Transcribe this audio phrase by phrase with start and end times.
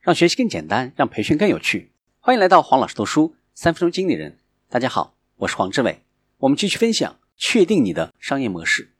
[0.00, 1.92] 让学习更简单，让培训更有趣。
[2.20, 4.38] 欢迎来到黄老师读书三分钟经理人。
[4.70, 6.06] 大家好，我是黄志伟。
[6.38, 8.94] 我们继续分享，确定你的商业模式。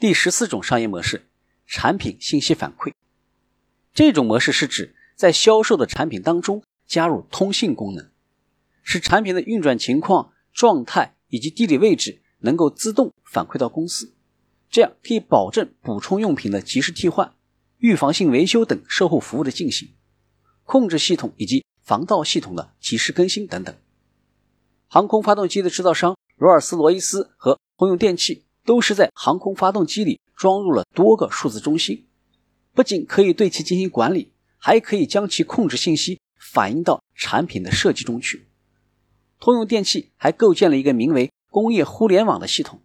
[0.00, 1.28] 第十四种商业模式：
[1.64, 2.92] 产品信息反馈。
[3.94, 8.10] 这种模式是指在销售的产品当中加入通信功能，
[8.82, 14.16] 使产品的运转情况、状态以及地理位置能够自动反馈到公司，
[14.68, 17.32] 这样可以保证补充用品的及时替换、
[17.78, 19.88] 预防性维修等售后服务的进行。
[20.70, 23.74] 控制系统以及防盗系统的及时更新等等。
[24.86, 32.06] 航空发动机的制造商罗尔斯罗伊斯和通用电气都是在航空发动机里装入了多个数字中心，
[32.72, 38.46] 不仅可以对其进行管理，还可以将其控制信息反映到产品的设计中去。
[39.40, 42.80] 通用电气还构建了一个名为“工业互联网”的系统，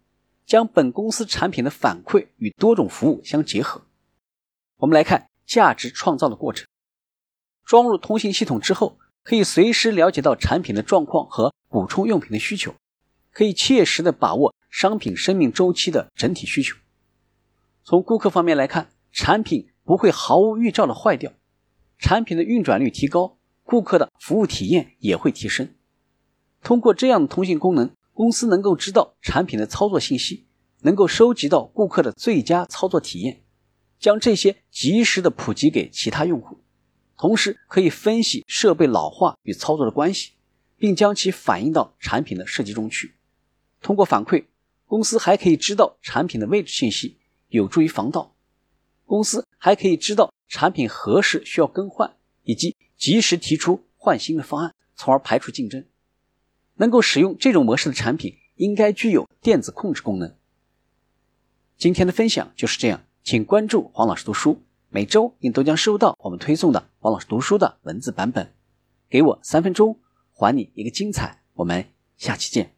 [0.48, 3.84] 将本公司产品的反馈与多种服务相结合。
[4.78, 6.66] 我们来看价值创造的过程。
[7.66, 12.76] 装入通信系统之后，可以随时了解到产品的状况和补充用品的需求，
[13.32, 16.78] 可以切实的把握商品生命周期的整体需求。
[17.84, 21.34] 从顾客方面来看，产品不会毫无预兆的坏掉，
[21.98, 25.74] 产品的运转率提高，顾客的服务体验也会提升。
[26.62, 30.48] 通过这样的通信功能，公司能够知道产品的操作信息，
[30.82, 33.44] 能够收集到顾客的最佳操作体验，
[34.00, 36.60] 将这些及时的普及给其他用户。
[37.18, 40.32] 同时可以分析设备老化与操作的关系，
[40.78, 43.16] 并将其反映到产品的设计中去。
[43.82, 44.46] 通过反馈，
[44.86, 47.18] 公司还可以知道产品的位置信息，
[47.50, 48.36] 有助于防盗。
[49.06, 55.86] 公司还可以知道产品何时需要更换，以及及时提出换新的方案，从而排除竞争。
[56.78, 60.36] 能够使用这种模式的产品，应该具有电子控制功能。
[61.78, 64.65] 今天的分享就是这样，请关注黄老师读书。
[64.96, 68.54] 每周你都将收到我们推送的王老师读书的文字版本。
[69.10, 70.00] 给我三分钟，
[70.32, 71.42] 还你一个精彩。
[71.56, 72.75] 我们下期见。